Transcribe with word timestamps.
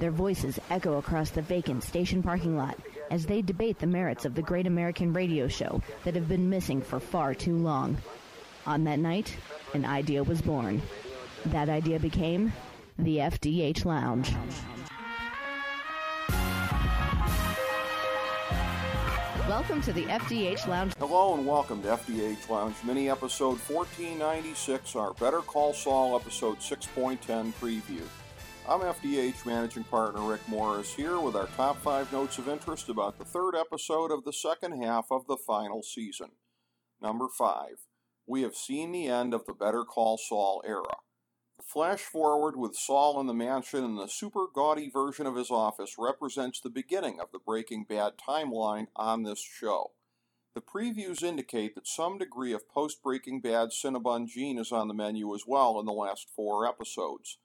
Their 0.00 0.10
voices 0.10 0.58
echo 0.70 0.96
across 0.96 1.28
the 1.28 1.42
vacant 1.42 1.84
station 1.84 2.22
parking 2.22 2.56
lot 2.56 2.74
as 3.10 3.26
they 3.26 3.42
debate 3.42 3.78
the 3.78 3.86
merits 3.86 4.24
of 4.24 4.34
the 4.34 4.40
great 4.40 4.66
American 4.66 5.12
radio 5.12 5.46
show 5.46 5.82
that 6.04 6.14
have 6.14 6.26
been 6.26 6.48
missing 6.48 6.80
for 6.80 6.98
far 6.98 7.34
too 7.34 7.54
long. 7.54 7.98
On 8.66 8.84
that 8.84 8.98
night, 8.98 9.36
an 9.74 9.84
idea 9.84 10.24
was 10.24 10.40
born. 10.40 10.80
That 11.44 11.68
idea 11.68 12.00
became 12.00 12.50
the 12.98 13.18
FDH 13.18 13.84
Lounge. 13.84 14.34
Welcome 19.46 19.82
to 19.82 19.92
the 19.92 20.04
FDH 20.04 20.66
Lounge. 20.66 20.94
Hello 20.98 21.34
and 21.34 21.46
welcome 21.46 21.82
to 21.82 21.88
FDH 21.88 22.48
Lounge 22.48 22.76
Mini 22.84 23.10
Episode 23.10 23.58
1496, 23.68 24.96
our 24.96 25.12
Better 25.12 25.40
Call 25.40 25.74
Saul 25.74 26.16
Episode 26.16 26.58
6.10 26.60 27.52
preview. 27.60 28.00
I'm 28.70 28.82
FDH 28.82 29.46
Managing 29.46 29.82
Partner 29.82 30.20
Rick 30.20 30.42
Morris 30.46 30.94
here 30.94 31.18
with 31.18 31.34
our 31.34 31.48
top 31.56 31.76
five 31.78 32.12
notes 32.12 32.38
of 32.38 32.48
interest 32.48 32.88
about 32.88 33.18
the 33.18 33.24
third 33.24 33.56
episode 33.56 34.12
of 34.12 34.22
the 34.22 34.32
second 34.32 34.80
half 34.80 35.06
of 35.10 35.26
the 35.26 35.36
final 35.36 35.82
season. 35.82 36.28
Number 37.02 37.26
five, 37.36 37.88
we 38.28 38.42
have 38.42 38.54
seen 38.54 38.92
the 38.92 39.08
end 39.08 39.34
of 39.34 39.44
the 39.44 39.54
Better 39.54 39.82
Call 39.82 40.18
Saul 40.18 40.62
era. 40.64 40.98
The 41.58 41.64
flash 41.64 42.02
forward 42.02 42.54
with 42.56 42.76
Saul 42.76 43.18
in 43.20 43.26
the 43.26 43.34
mansion 43.34 43.82
and 43.82 43.98
the 43.98 44.06
super 44.06 44.46
gaudy 44.54 44.88
version 44.88 45.26
of 45.26 45.34
his 45.34 45.50
office 45.50 45.96
represents 45.98 46.60
the 46.60 46.70
beginning 46.70 47.18
of 47.18 47.32
the 47.32 47.40
Breaking 47.44 47.84
Bad 47.88 48.12
timeline 48.24 48.86
on 48.94 49.24
this 49.24 49.40
show. 49.40 49.94
The 50.54 50.60
previews 50.60 51.24
indicate 51.24 51.74
that 51.74 51.88
some 51.88 52.18
degree 52.18 52.52
of 52.52 52.68
post 52.68 53.02
Breaking 53.02 53.40
Bad 53.40 53.70
Cinnabon 53.70 54.28
Gene 54.28 54.60
is 54.60 54.70
on 54.70 54.86
the 54.86 54.94
menu 54.94 55.34
as 55.34 55.42
well 55.44 55.80
in 55.80 55.86
the 55.86 55.92
last 55.92 56.28
four 56.36 56.64
episodes. 56.68 57.38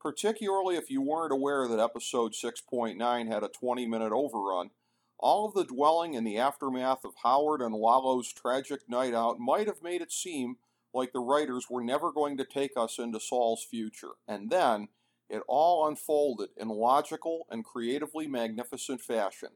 Particularly 0.00 0.76
if 0.76 0.90
you 0.90 1.02
weren't 1.02 1.32
aware 1.32 1.66
that 1.66 1.80
episode 1.80 2.32
6.9 2.32 3.26
had 3.26 3.42
a 3.42 3.48
20 3.48 3.86
minute 3.86 4.12
overrun, 4.12 4.70
all 5.18 5.46
of 5.46 5.54
the 5.54 5.64
dwelling 5.64 6.14
in 6.14 6.24
the 6.24 6.38
aftermath 6.38 7.04
of 7.04 7.14
Howard 7.24 7.60
and 7.60 7.74
Lalo's 7.74 8.32
tragic 8.32 8.88
night 8.88 9.14
out 9.14 9.40
might 9.40 9.66
have 9.66 9.82
made 9.82 10.00
it 10.00 10.12
seem 10.12 10.56
like 10.94 11.12
the 11.12 11.20
writers 11.20 11.66
were 11.68 11.82
never 11.82 12.12
going 12.12 12.36
to 12.36 12.44
take 12.44 12.72
us 12.76 12.98
into 12.98 13.18
Saul's 13.18 13.64
future. 13.64 14.12
And 14.26 14.50
then 14.50 14.88
it 15.28 15.42
all 15.48 15.86
unfolded 15.86 16.50
in 16.56 16.68
logical 16.68 17.46
and 17.50 17.64
creatively 17.64 18.26
magnificent 18.26 19.00
fashion. 19.00 19.50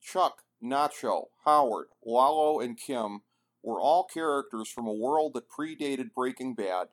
Chuck, 0.00 0.42
Nacho, 0.62 1.26
Howard, 1.44 1.88
Lalo, 2.04 2.60
and 2.60 2.76
Kim 2.78 3.22
were 3.62 3.80
all 3.80 4.04
characters 4.04 4.68
from 4.68 4.86
a 4.86 4.92
world 4.92 5.34
that 5.34 5.48
predated 5.48 6.12
Breaking 6.14 6.54
Bad, 6.54 6.88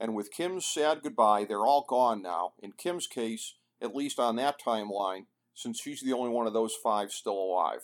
and 0.00 0.14
with 0.14 0.32
Kim's 0.32 0.66
sad 0.66 1.02
goodbye, 1.02 1.44
they're 1.44 1.66
all 1.66 1.84
gone 1.88 2.22
now. 2.22 2.52
In 2.62 2.72
Kim's 2.72 3.06
case, 3.06 3.54
at 3.80 3.94
least 3.94 4.18
on 4.18 4.36
that 4.36 4.60
timeline, 4.60 5.26
since 5.54 5.80
she's 5.80 6.02
the 6.02 6.12
only 6.12 6.30
one 6.30 6.46
of 6.46 6.52
those 6.52 6.74
five 6.74 7.10
still 7.12 7.38
alive. 7.38 7.80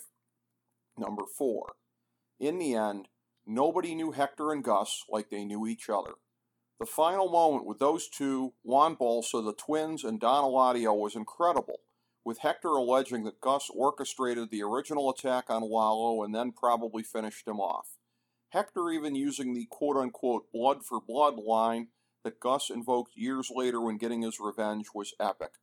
Number 0.97 1.23
four. 1.37 1.73
In 2.39 2.57
the 2.57 2.73
end, 2.73 3.07
Nobody 3.47 3.93
knew 3.93 4.11
Hector 4.11 4.51
and 4.51 4.63
Gus 4.63 5.03
like 5.07 5.29
they 5.29 5.45
knew 5.45 5.67
each 5.67 5.87
other. 5.87 6.13
The 6.79 6.85
final 6.85 7.29
moment 7.29 7.65
with 7.65 7.77
those 7.77 8.09
two, 8.09 8.53
Juan 8.63 8.95
Bolsa, 8.95 9.45
the 9.45 9.53
twins, 9.53 10.03
and 10.03 10.19
Don 10.19 10.43
Eladio 10.43 10.97
was 10.97 11.15
incredible, 11.15 11.81
with 12.23 12.39
Hector 12.39 12.69
alleging 12.69 13.23
that 13.25 13.39
Gus 13.39 13.69
orchestrated 13.69 14.49
the 14.49 14.63
original 14.63 15.11
attack 15.11 15.45
on 15.49 15.61
Lalo 15.61 16.23
and 16.23 16.33
then 16.33 16.53
probably 16.53 17.03
finished 17.03 17.47
him 17.47 17.59
off. 17.59 17.97
Hector 18.49 18.89
even 18.89 19.13
using 19.13 19.53
the 19.53 19.67
quote 19.69 19.95
unquote 19.95 20.51
blood 20.51 20.83
for 20.83 20.99
blood 20.99 21.35
line 21.35 21.89
that 22.25 22.41
Gus 22.41 22.69
invoked 22.69 23.15
years 23.15 23.49
later 23.49 23.79
when 23.79 23.97
getting 23.97 24.23
his 24.23 24.39
revenge 24.41 24.87
was 24.93 25.13
epic. 25.17 25.53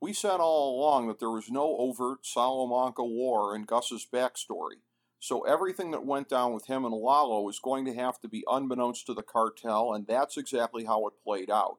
We 0.00 0.12
said 0.12 0.38
all 0.40 0.76
along 0.76 1.06
that 1.06 1.20
there 1.20 1.30
was 1.30 1.50
no 1.50 1.76
overt 1.78 2.26
Salamanca 2.26 3.04
war 3.04 3.54
in 3.54 3.64
Gus's 3.64 4.06
backstory, 4.12 4.80
so 5.20 5.42
everything 5.42 5.90
that 5.92 6.06
went 6.06 6.28
down 6.28 6.52
with 6.52 6.66
him 6.66 6.84
and 6.84 6.94
Lalo 6.94 7.48
is 7.48 7.60
going 7.60 7.84
to 7.84 7.94
have 7.94 8.20
to 8.20 8.28
be 8.28 8.44
unbeknownst 8.48 9.06
to 9.06 9.14
the 9.14 9.22
cartel, 9.22 9.92
and 9.92 10.06
that's 10.06 10.36
exactly 10.36 10.84
how 10.84 11.06
it 11.06 11.14
played 11.22 11.50
out. 11.50 11.78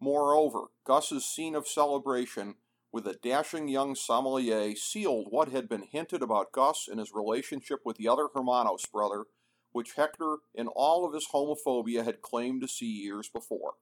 Moreover, 0.00 0.64
Gus's 0.84 1.24
scene 1.24 1.54
of 1.54 1.68
celebration 1.68 2.56
with 2.92 3.06
a 3.06 3.18
dashing 3.22 3.68
young 3.68 3.94
sommelier 3.94 4.74
sealed 4.74 5.26
what 5.30 5.50
had 5.50 5.68
been 5.68 5.82
hinted 5.82 6.22
about 6.22 6.52
Gus 6.52 6.88
and 6.88 6.98
his 6.98 7.12
relationship 7.14 7.80
with 7.84 7.98
the 7.98 8.08
other 8.08 8.28
Hermanos 8.34 8.86
brother, 8.92 9.26
which 9.72 9.94
Hector, 9.94 10.38
in 10.54 10.66
all 10.66 11.06
of 11.06 11.14
his 11.14 11.28
homophobia, 11.32 12.04
had 12.04 12.22
claimed 12.22 12.60
to 12.62 12.68
see 12.68 12.86
years 12.86 13.28
before. 13.28 13.74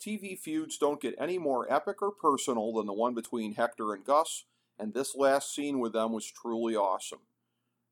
TV 0.00 0.38
feuds 0.38 0.76
don't 0.78 1.00
get 1.00 1.14
any 1.18 1.38
more 1.38 1.70
epic 1.72 2.02
or 2.02 2.10
personal 2.10 2.72
than 2.74 2.86
the 2.86 2.92
one 2.92 3.14
between 3.14 3.54
Hector 3.54 3.92
and 3.94 4.04
Gus, 4.04 4.44
and 4.78 4.92
this 4.92 5.14
last 5.14 5.54
scene 5.54 5.78
with 5.78 5.92
them 5.92 6.12
was 6.12 6.30
truly 6.30 6.76
awesome. 6.76 7.20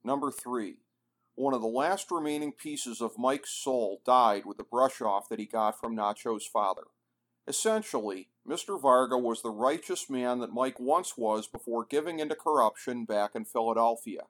Number 0.04 0.30
three, 0.30 0.76
one 1.34 1.54
of 1.54 1.62
the 1.62 1.68
last 1.68 2.10
remaining 2.10 2.52
pieces 2.52 3.00
of 3.00 3.18
Mike's 3.18 3.50
soul 3.50 4.02
died 4.04 4.44
with 4.44 4.58
the 4.58 4.64
brush 4.64 5.00
off 5.00 5.28
that 5.28 5.38
he 5.38 5.46
got 5.46 5.80
from 5.80 5.96
Nacho's 5.96 6.46
father. 6.46 6.82
Essentially, 7.46 8.28
Mr. 8.48 8.80
Varga 8.80 9.16
was 9.16 9.42
the 9.42 9.50
righteous 9.50 10.10
man 10.10 10.40
that 10.40 10.52
Mike 10.52 10.78
once 10.78 11.16
was 11.16 11.46
before 11.46 11.84
giving 11.84 12.18
into 12.18 12.34
corruption 12.34 13.04
back 13.04 13.34
in 13.34 13.44
Philadelphia. 13.44 14.22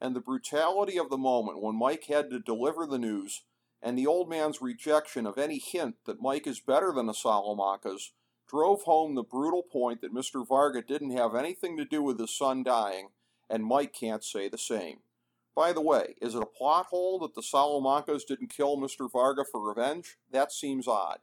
And 0.00 0.14
the 0.14 0.20
brutality 0.20 0.98
of 0.98 1.10
the 1.10 1.16
moment 1.16 1.62
when 1.62 1.76
Mike 1.76 2.04
had 2.04 2.30
to 2.30 2.38
deliver 2.38 2.86
the 2.86 2.98
news, 2.98 3.42
and 3.82 3.98
the 3.98 4.06
old 4.06 4.28
man's 4.28 4.62
rejection 4.62 5.26
of 5.26 5.38
any 5.38 5.58
hint 5.58 5.96
that 6.06 6.22
Mike 6.22 6.46
is 6.46 6.60
better 6.60 6.92
than 6.92 7.06
the 7.06 7.12
Salamancas, 7.12 8.10
drove 8.48 8.82
home 8.82 9.14
the 9.14 9.22
brutal 9.22 9.62
point 9.62 10.00
that 10.00 10.14
Mr. 10.14 10.46
Varga 10.46 10.82
didn't 10.82 11.16
have 11.16 11.34
anything 11.34 11.76
to 11.76 11.84
do 11.84 12.02
with 12.02 12.18
his 12.18 12.36
son 12.36 12.62
dying, 12.62 13.08
and 13.48 13.64
Mike 13.64 13.92
can't 13.92 14.24
say 14.24 14.48
the 14.48 14.58
same. 14.58 14.98
By 15.54 15.72
the 15.72 15.80
way, 15.80 16.16
is 16.20 16.34
it 16.34 16.42
a 16.42 16.46
plot 16.46 16.86
hole 16.86 17.18
that 17.20 17.34
the 17.34 17.42
Salamancas 17.42 18.26
didn't 18.26 18.48
kill 18.48 18.76
Mr. 18.76 19.10
Varga 19.10 19.44
for 19.44 19.60
revenge? 19.60 20.16
That 20.30 20.50
seems 20.50 20.88
odd. 20.88 21.18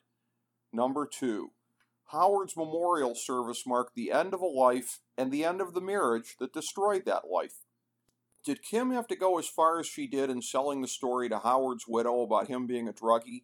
Number 0.72 1.06
two, 1.06 1.52
Howard's 2.12 2.56
memorial 2.56 3.16
service 3.16 3.66
marked 3.66 3.96
the 3.96 4.12
end 4.12 4.34
of 4.34 4.42
a 4.42 4.46
life 4.46 5.00
and 5.18 5.32
the 5.32 5.44
end 5.44 5.62
of 5.62 5.74
the 5.74 5.82
marriage 5.82 6.36
that 6.40 6.54
destroyed 6.54 7.06
that 7.06 7.30
life. 7.30 7.66
Did 8.44 8.64
Kim 8.64 8.92
have 8.92 9.08
to 9.08 9.16
go 9.16 9.38
as 9.38 9.48
far 9.48 9.80
as 9.80 9.86
she 9.86 10.08
did 10.08 10.30
in 10.30 10.42
selling 10.42 10.82
the 10.82 10.88
story 10.88 11.30
to 11.30 11.40
Howard's 11.40 11.88
widow 11.88 12.22
about 12.22 12.48
him 12.48 12.66
being 12.66 12.88
a 12.88 12.94
druggie? 12.94 13.44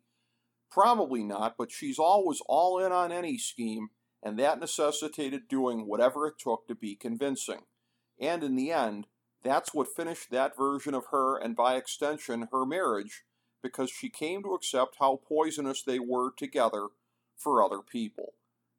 Probably 0.72 1.24
not, 1.24 1.56
but 1.58 1.72
she's 1.72 2.00
always 2.00 2.42
all 2.48 2.80
in 2.80 2.92
on 2.92 3.12
any 3.12 3.38
scheme, 3.38 3.90
and 4.24 4.40
that 4.40 4.60
necessitated 4.60 5.48
doing 5.48 5.88
whatever 5.88 6.28
it 6.28 6.40
took 6.40 6.68
to 6.68 6.76
be 6.76 6.96
convincing. 6.96 7.62
And 8.20 8.44
in 8.44 8.56
the 8.56 8.72
end, 8.72 9.08
that's 9.44 9.74
what 9.74 9.96
finished 9.96 10.32
that 10.32 10.58
version 10.58 10.96
of 10.96 11.06
her 11.12 11.38
and 11.38 11.56
by 11.56 11.76
extension 11.76 12.50
her 12.52 12.66
marriage 12.66 13.24
because 13.62 13.92
she 13.92 14.10
came 14.10 14.44
to 14.44 14.54
accept 14.54 14.98
how 15.00 15.22
poisonous 15.28 15.84
they 15.84 16.00
were 16.00 16.32
together 16.36 16.88
for 17.36 17.64
other 17.64 17.82
people. 17.82 18.34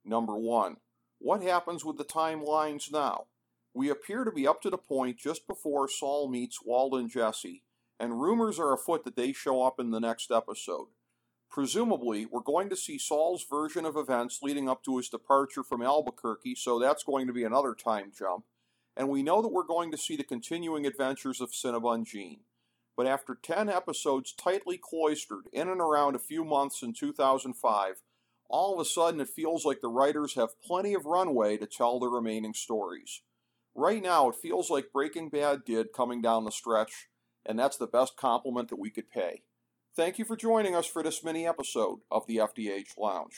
Number 0.05 0.37
one, 0.37 0.77
what 1.19 1.43
happens 1.43 1.84
with 1.84 1.97
the 1.97 2.05
timelines 2.05 2.93
now? 2.93 3.27
We 3.78 3.89
appear 3.91 4.25
to 4.25 4.33
be 4.33 4.47
up 4.47 4.61
to 4.62 4.71
the 4.71 4.77
point 4.77 5.19
just 5.19 5.47
before 5.47 5.89
Saul 5.89 6.28
meets 6.28 6.59
Walt 6.65 6.95
and 6.95 7.09
Jesse, 7.09 7.63
and 8.01 8.21
rumors 8.21 8.59
are 8.59 8.72
afoot 8.72 9.04
that 9.04 9.15
they 9.15 9.33
show 9.33 9.63
up 9.63 9.78
in 9.78 9.92
the 9.92 10.01
next 10.01 10.33
episode. 10.33 10.89
Presumably, 11.48 12.27
we're 12.27 12.41
going 12.41 12.69
to 12.71 12.77
see 12.77 12.98
Saul's 12.98 13.47
version 13.48 13.84
of 13.84 13.97
events 13.97 14.41
leading 14.42 14.69
up 14.69 14.83
to 14.83 14.97
his 14.97 15.09
departure 15.09 15.63
from 15.63 15.80
Albuquerque, 15.80 16.57
so 16.57 16.78
that's 16.78 17.04
going 17.04 17.28
to 17.28 17.33
be 17.33 17.45
another 17.45 17.75
time 17.75 18.10
jump 18.13 18.45
and 18.98 19.09
we 19.09 19.22
know 19.22 19.41
that 19.41 19.53
we're 19.53 19.63
going 19.63 19.92
to 19.92 19.97
see 19.97 20.16
the 20.16 20.25
continuing 20.25 20.84
adventures 20.84 21.41
of 21.41 21.53
Cinnabon 21.53 22.04
Gene. 22.04 22.41
But 22.97 23.07
after 23.07 23.39
10 23.41 23.69
episodes 23.69 24.33
tightly 24.33 24.77
cloistered 24.77 25.45
in 25.53 25.69
and 25.69 25.80
around 25.80 26.16
a 26.16 26.19
few 26.19 26.45
months 26.45 26.83
in 26.83 26.92
2005, 26.92 28.03
all 28.51 28.75
of 28.75 28.80
a 28.80 28.84
sudden 28.84 29.21
it 29.21 29.28
feels 29.28 29.65
like 29.65 29.80
the 29.80 29.89
writers 29.89 30.34
have 30.34 30.60
plenty 30.60 30.95
of 30.95 31.07
runway 31.07 31.57
to 31.59 31.66
tell 31.66 32.01
the 32.01 32.09
remaining 32.09 32.54
stories. 32.54 33.22
Right 33.78 34.03
now, 34.03 34.28
it 34.28 34.34
feels 34.34 34.71
like 34.71 34.92
Breaking 34.92 35.28
Bad 35.28 35.65
did 35.65 35.92
coming 35.92 36.21
down 36.21 36.45
the 36.45 36.51
stretch, 36.51 37.07
and 37.47 37.57
that's 37.57 37.77
the 37.77 37.86
best 37.86 38.16
compliment 38.16 38.71
that 38.71 38.80
we 38.80 38.91
could 38.91 39.09
pay. 39.09 39.42
Thank 39.95 40.19
you 40.19 40.25
for 40.25 40.36
joining 40.36 40.75
us 40.75 40.84
for 40.84 41.01
this 41.01 41.22
mini 41.22 41.47
episode 41.47 42.01
of 42.10 42.27
the 42.27 42.39
FDH 42.39 42.98
Lounge. 42.98 43.36